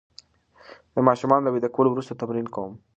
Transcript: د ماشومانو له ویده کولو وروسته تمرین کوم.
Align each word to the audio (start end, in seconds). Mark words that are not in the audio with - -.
د 0.93 0.97
ماشومانو 1.07 1.45
له 1.45 1.49
ویده 1.51 1.69
کولو 1.75 1.89
وروسته 1.91 2.17
تمرین 2.19 2.47
کوم. 2.55 2.73